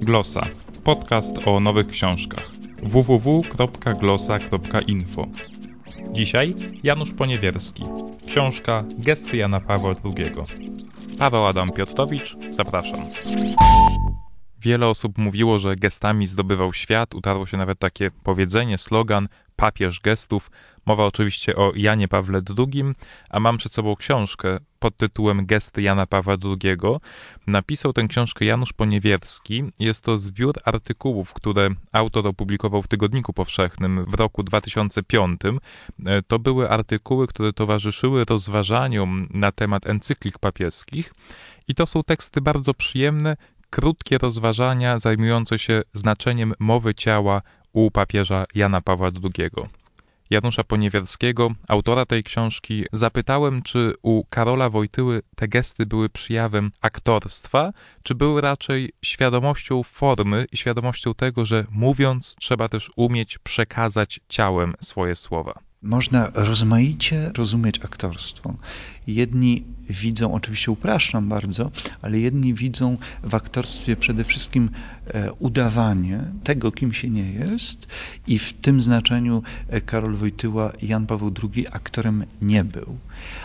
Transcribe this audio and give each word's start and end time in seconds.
Glosa. 0.00 0.46
Podcast 0.84 1.46
o 1.46 1.60
nowych 1.60 1.86
książkach. 1.86 2.50
www.glosa.info. 2.82 5.26
Dzisiaj 6.12 6.54
Janusz 6.82 7.12
Poniewierski. 7.12 7.82
Książka 8.26 8.84
Gesty 8.98 9.36
Jana 9.36 9.60
Pawła 9.60 9.92
II. 10.04 10.32
Paweł 11.18 11.46
Adam 11.46 11.70
Piotrowicz, 11.70 12.36
zapraszam. 12.50 13.00
Wiele 14.60 14.88
osób 14.88 15.18
mówiło, 15.18 15.58
że 15.58 15.76
gestami 15.76 16.26
zdobywał 16.26 16.72
świat, 16.72 17.14
utarło 17.14 17.46
się 17.46 17.56
nawet 17.56 17.78
takie 17.78 18.10
powiedzenie, 18.10 18.78
slogan 18.78 19.28
papież 19.56 20.00
gestów. 20.00 20.50
Mowa 20.88 21.04
oczywiście 21.04 21.56
o 21.56 21.72
Janie 21.76 22.08
Pawle 22.08 22.40
II, 22.58 22.84
a 23.30 23.40
mam 23.40 23.56
przed 23.56 23.72
sobą 23.72 23.96
książkę 23.96 24.58
pod 24.78 24.96
tytułem 24.96 25.46
Gesty 25.46 25.82
Jana 25.82 26.06
Pawła 26.06 26.36
II. 26.44 26.76
Napisał 27.46 27.92
tę 27.92 28.06
książkę 28.08 28.44
Janusz 28.44 28.72
Poniewierski. 28.72 29.64
Jest 29.78 30.04
to 30.04 30.18
zbiór 30.18 30.54
artykułów, 30.64 31.32
które 31.32 31.70
autor 31.92 32.26
opublikował 32.26 32.82
w 32.82 32.88
Tygodniku 32.88 33.32
Powszechnym 33.32 34.04
w 34.04 34.14
roku 34.14 34.42
2005. 34.42 35.40
To 36.26 36.38
były 36.38 36.70
artykuły, 36.70 37.26
które 37.26 37.52
towarzyszyły 37.52 38.24
rozważaniom 38.24 39.28
na 39.30 39.52
temat 39.52 39.86
encyklik 39.86 40.38
papieskich 40.38 41.14
i 41.68 41.74
to 41.74 41.86
są 41.86 42.02
teksty 42.02 42.40
bardzo 42.40 42.74
przyjemne, 42.74 43.36
krótkie 43.70 44.18
rozważania 44.18 44.98
zajmujące 44.98 45.58
się 45.58 45.82
znaczeniem 45.92 46.54
mowy 46.58 46.94
ciała 46.94 47.42
u 47.72 47.90
papieża 47.90 48.44
Jana 48.54 48.80
Pawła 48.80 49.10
II. 49.38 49.50
Janusza 50.30 50.64
Poniewierskiego, 50.64 51.50
autora 51.68 52.06
tej 52.06 52.24
książki, 52.24 52.84
zapytałem, 52.92 53.62
czy 53.62 53.92
u 54.02 54.24
Karola 54.24 54.70
Wojtyły 54.70 55.22
te 55.36 55.48
gesty 55.48 55.86
były 55.86 56.08
przyjawem 56.08 56.70
aktorstwa, 56.80 57.72
czy 58.02 58.14
były 58.14 58.40
raczej 58.40 58.92
świadomością 59.04 59.82
formy 59.82 60.46
i 60.52 60.56
świadomością 60.56 61.14
tego, 61.14 61.44
że 61.44 61.64
mówiąc 61.70 62.36
trzeba 62.40 62.68
też 62.68 62.90
umieć 62.96 63.38
przekazać 63.38 64.20
ciałem 64.28 64.74
swoje 64.80 65.16
słowa. 65.16 65.67
Można 65.82 66.30
rozmaicie 66.34 67.30
rozumieć 67.34 67.80
aktorstwo. 67.84 68.54
Jedni 69.06 69.64
widzą, 69.90 70.34
oczywiście 70.34 70.70
upraszczam 70.70 71.28
bardzo, 71.28 71.70
ale 72.02 72.18
jedni 72.18 72.54
widzą 72.54 72.96
w 73.22 73.34
aktorstwie 73.34 73.96
przede 73.96 74.24
wszystkim 74.24 74.70
e, 75.06 75.32
udawanie 75.32 76.24
tego, 76.44 76.72
kim 76.72 76.92
się 76.92 77.10
nie 77.10 77.32
jest 77.32 77.86
i 78.26 78.38
w 78.38 78.52
tym 78.52 78.82
znaczeniu 78.82 79.42
e, 79.68 79.80
Karol 79.80 80.14
Wojtyła, 80.14 80.72
Jan 80.82 81.06
Paweł 81.06 81.32
II 81.54 81.66
aktorem 81.68 82.24
nie 82.42 82.64
był. 82.64 82.98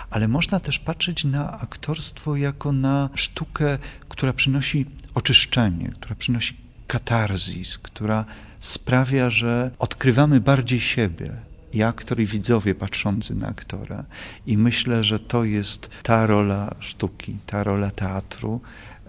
Ale 0.10 0.28
można 0.28 0.60
też 0.60 0.80
patrzeć 0.80 1.24
na 1.24 1.60
aktorstwo 1.60 2.36
jako 2.36 2.72
na 2.72 3.10
sztukę, 3.16 3.78
która 4.10 4.34
przynosi 4.34 4.86
oczyszczenie, 5.14 5.92
która 6.00 6.16
przynosi 6.16 6.58
katarzis, 6.88 7.78
która 7.78 8.26
sprawia, 8.60 9.30
że 9.30 9.72
odkrywamy 9.80 10.42
bardziej 10.42 10.82
siebie, 10.82 11.53
i 11.74 11.84
aktor, 11.84 12.20
i 12.20 12.26
widzowie 12.26 12.76
patrzący 12.76 13.36
na 13.36 13.48
aktora. 13.48 14.04
I 14.46 14.58
myślę, 14.58 15.04
że 15.04 15.20
to 15.20 15.44
jest 15.44 15.90
ta 16.04 16.28
rola 16.28 16.76
sztuki, 16.80 17.38
ta 17.46 17.64
rola 17.64 17.92
teatru, 17.92 18.62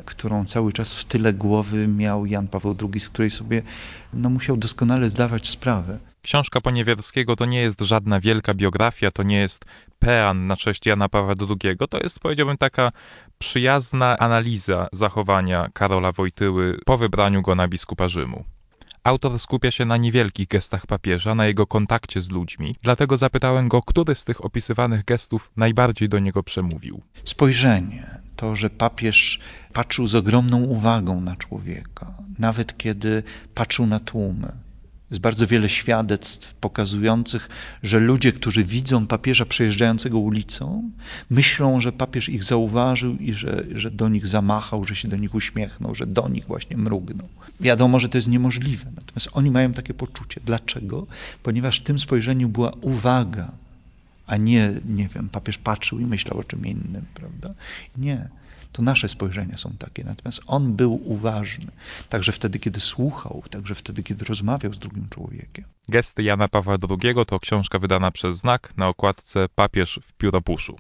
którą 0.04 0.44
cały 0.44 0.72
czas 0.72 0.96
w 0.96 1.04
tyle 1.04 1.32
głowy 1.32 1.88
miał 1.88 2.26
Jan 2.26 2.48
Paweł 2.48 2.76
II, 2.82 3.00
z 3.00 3.08
której 3.08 3.30
sobie 3.30 3.62
no, 4.12 4.30
musiał 4.30 4.56
doskonale 4.56 5.10
zdawać 5.10 5.48
sprawę. 5.48 5.98
Książka 6.22 6.60
Poniewierskiego 6.60 7.36
to 7.36 7.46
nie 7.46 7.60
jest 7.60 7.80
żadna 7.80 8.20
wielka 8.20 8.54
biografia, 8.54 9.10
to 9.10 9.22
nie 9.22 9.38
jest 9.38 9.64
pean 9.98 10.46
na 10.46 10.56
cześć 10.56 10.86
Jana 10.86 11.08
Pawła 11.08 11.34
II. 11.40 11.76
To 11.90 11.98
jest, 11.98 12.20
powiedziałbym, 12.20 12.56
taka 12.56 12.92
przyjazna 13.38 14.18
analiza 14.18 14.88
zachowania 14.92 15.68
Karola 15.72 16.12
Wojtyły 16.12 16.78
po 16.84 16.98
wybraniu 16.98 17.42
go 17.42 17.54
na 17.54 17.68
biskupa 17.68 18.08
Rzymu. 18.08 18.44
Autor 19.04 19.38
skupia 19.38 19.70
się 19.70 19.84
na 19.84 19.96
niewielkich 19.96 20.48
gestach 20.48 20.86
papieża, 20.86 21.34
na 21.34 21.46
jego 21.46 21.66
kontakcie 21.66 22.20
z 22.20 22.30
ludźmi. 22.30 22.76
Dlatego 22.82 23.16
zapytałem 23.16 23.68
go, 23.68 23.82
który 23.82 24.14
z 24.14 24.24
tych 24.24 24.44
opisywanych 24.44 25.04
gestów 25.04 25.50
najbardziej 25.56 26.08
do 26.08 26.18
niego 26.18 26.42
przemówił. 26.42 27.00
Spojrzenie, 27.24 28.06
to, 28.36 28.56
że 28.56 28.70
papież 28.70 29.40
patrzył 29.72 30.06
z 30.06 30.14
ogromną 30.14 30.62
uwagą 30.62 31.20
na 31.20 31.36
człowieka, 31.36 32.14
nawet 32.38 32.76
kiedy 32.76 33.22
patrzył 33.54 33.86
na 33.86 34.00
tłumy. 34.00 34.52
Jest 35.10 35.20
bardzo 35.22 35.46
wiele 35.46 35.68
świadectw 35.68 36.54
pokazujących, 36.54 37.48
że 37.82 37.98
ludzie, 38.00 38.32
którzy 38.32 38.64
widzą 38.64 39.06
papieża 39.06 39.44
przejeżdżającego 39.44 40.18
ulicą, 40.18 40.90
myślą, 41.30 41.80
że 41.80 41.92
papież 41.92 42.28
ich 42.28 42.44
zauważył 42.44 43.16
i 43.16 43.32
że, 43.32 43.64
że 43.74 43.90
do 43.90 44.08
nich 44.08 44.26
zamachał, 44.26 44.84
że 44.84 44.96
się 44.96 45.08
do 45.08 45.16
nich 45.16 45.34
uśmiechnął, 45.34 45.94
że 45.94 46.06
do 46.06 46.28
nich 46.28 46.46
właśnie 46.46 46.76
mrugnął. 46.76 47.28
Wiadomo, 47.60 48.00
że 48.00 48.08
to 48.08 48.18
jest 48.18 48.28
niemożliwe, 48.28 48.90
natomiast 48.96 49.28
oni 49.32 49.50
mają 49.50 49.72
takie 49.72 49.94
poczucie. 49.94 50.40
Dlaczego? 50.44 51.06
Ponieważ 51.42 51.80
w 51.80 51.82
tym 51.82 51.98
spojrzeniu 51.98 52.48
była 52.48 52.72
uwaga, 52.80 53.50
a 54.26 54.36
nie, 54.36 54.72
nie 54.84 55.08
wiem, 55.08 55.28
papież 55.28 55.58
patrzył 55.58 55.98
i 55.98 56.06
myślał 56.06 56.38
o 56.38 56.44
czym 56.44 56.66
innym, 56.66 57.04
prawda? 57.14 57.54
Nie. 57.96 58.28
To 58.72 58.82
nasze 58.82 59.08
spojrzenia 59.08 59.58
są 59.58 59.72
takie. 59.78 60.04
Natomiast 60.04 60.40
on 60.46 60.72
był 60.76 61.10
uważny, 61.10 61.66
także 62.08 62.32
wtedy, 62.32 62.58
kiedy 62.58 62.80
słuchał, 62.80 63.42
także 63.50 63.74
wtedy, 63.74 64.02
kiedy 64.02 64.24
rozmawiał 64.24 64.74
z 64.74 64.78
drugim 64.78 65.08
człowiekiem. 65.08 65.64
Gesty 65.88 66.22
Jana 66.22 66.48
Pawła 66.48 66.76
II 66.90 67.14
to 67.26 67.38
książka 67.38 67.78
wydana 67.78 68.10
przez 68.10 68.36
Znak 68.36 68.72
na 68.76 68.88
okładce 68.88 69.48
Papież 69.54 70.00
w 70.02 70.12
pióropuszu. 70.12 70.76